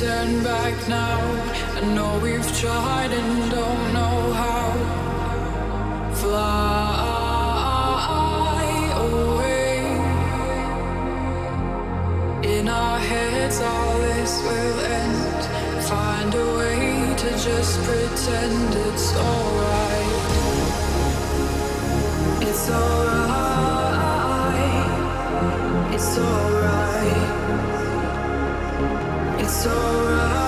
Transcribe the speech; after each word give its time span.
turn 0.00 0.42
back 0.42 0.74
now. 0.88 1.20
I 1.76 1.80
know 1.94 2.18
we've 2.22 2.50
tried 2.58 3.10
and 3.12 3.50
don't 3.50 3.92
know 3.92 4.32
how. 4.32 4.72
Fly 6.14 7.20
away. 9.08 9.76
In 12.56 12.66
our 12.68 12.98
heads, 12.98 13.60
all 13.60 13.98
this 13.98 14.40
will 14.42 14.80
end. 15.00 15.42
Find 15.84 16.34
a 16.34 16.46
way 16.58 17.14
to 17.22 17.30
just 17.46 17.82
pretend 17.84 18.74
it's 18.86 19.14
alright. 19.28 20.16
It's 22.48 22.70
alright. 22.70 23.84
It's 25.94 26.18
alright. 26.18 27.29
It's 29.52 29.66
alright. 29.66 30.39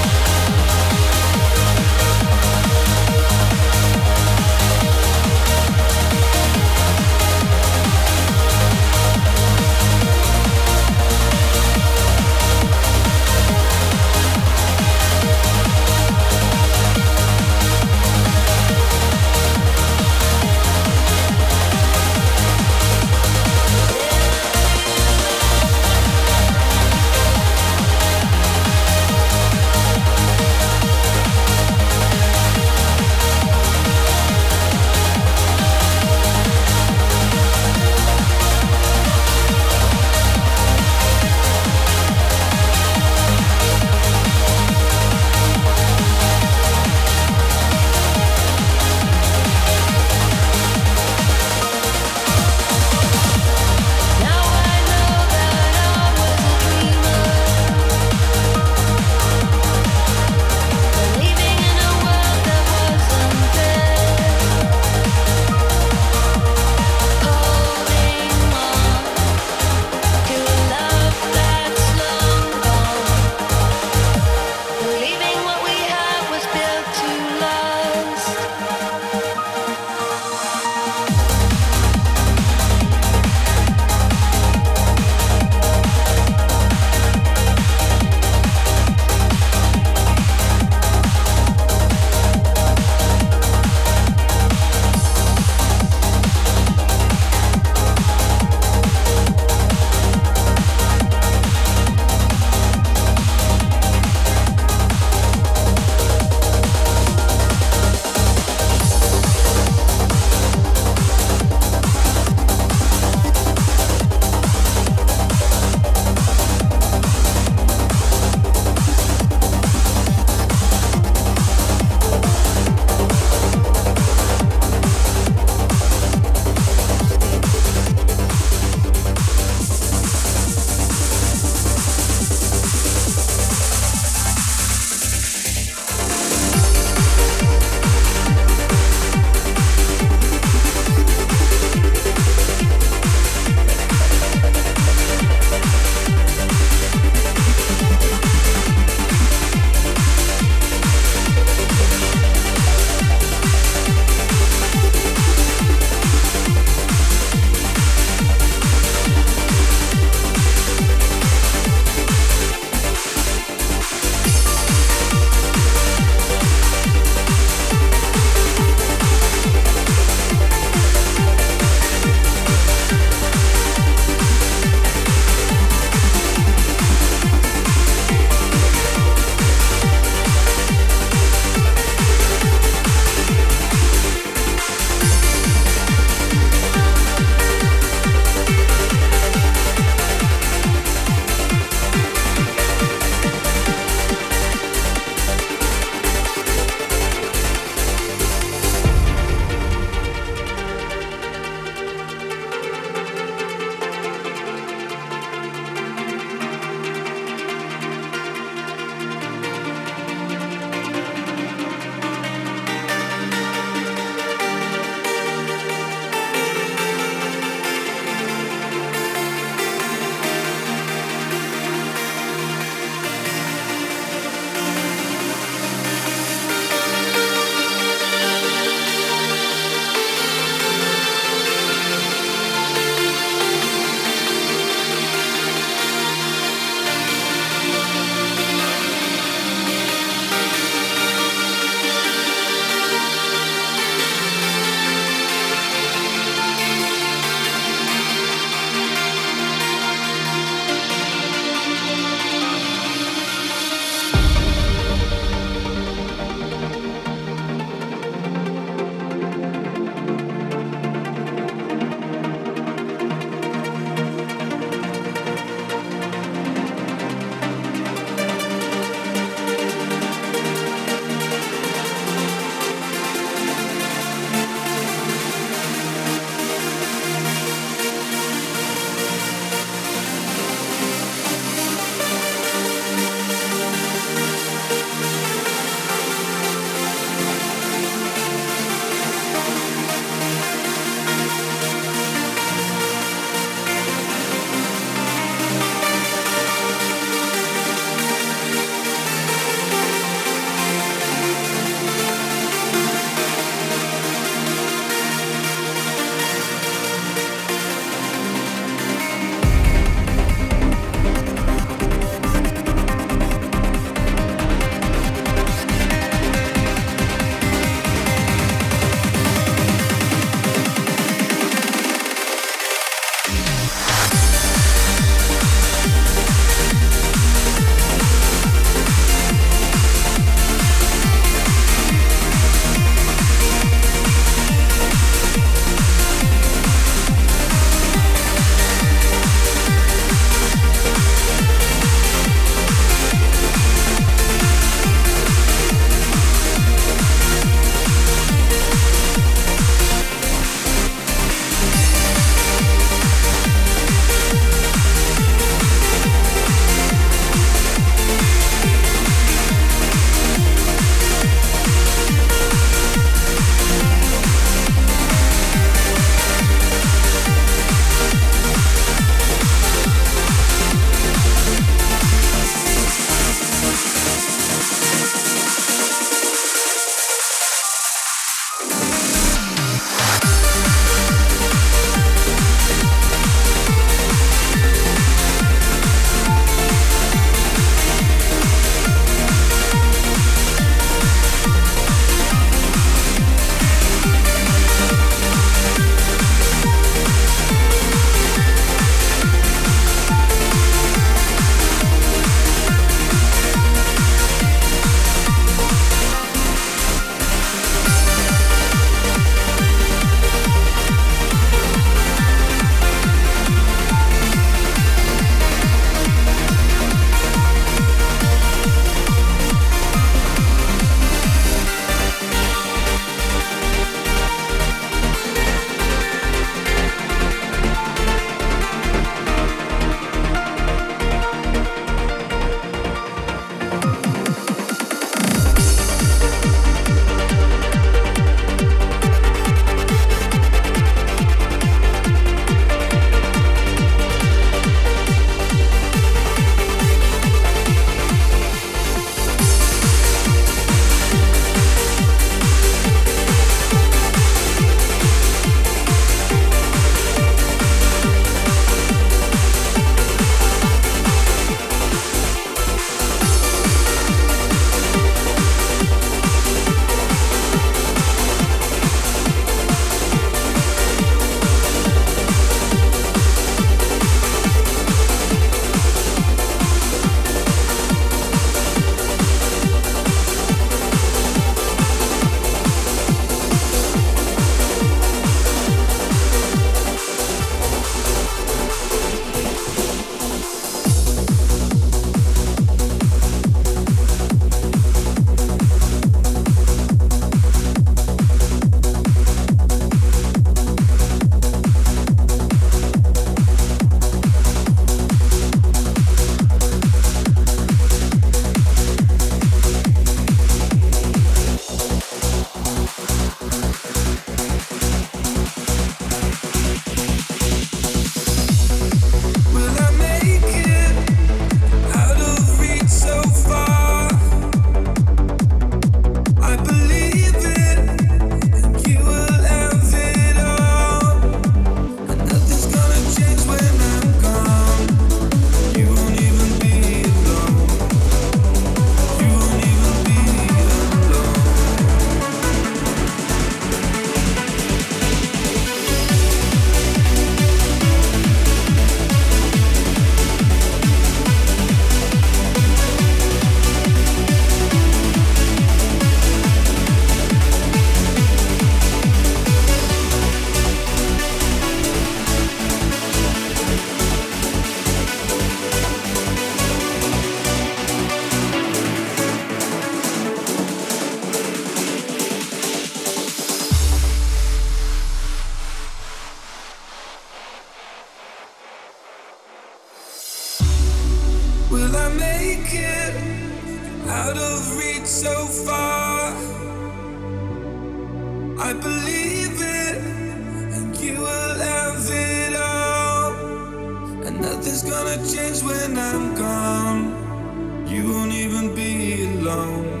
change 595.17 595.61
when 595.63 595.97
I'm 595.97 596.35
gone. 596.35 597.85
You 597.87 598.11
won't 598.11 598.31
even 598.31 598.73
be 598.73 599.25
alone. 599.25 600.00